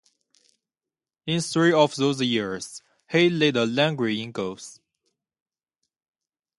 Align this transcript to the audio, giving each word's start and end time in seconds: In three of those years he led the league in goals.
In 1.27 1.41
three 1.41 1.71
of 1.71 1.95
those 1.95 2.19
years 2.23 2.81
he 3.11 3.29
led 3.29 3.53
the 3.53 3.67
league 3.67 4.01
in 4.19 4.31
goals. 4.31 4.79